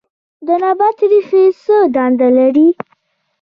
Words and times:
د 0.45 0.47
نبات 0.63 0.97
ریښې 1.11 1.43
څه 1.63 1.75
دنده 1.95 2.29
لري 2.37 2.67